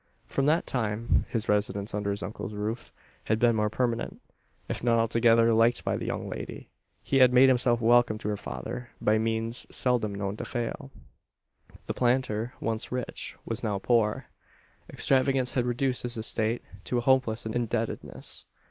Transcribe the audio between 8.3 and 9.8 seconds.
father, by means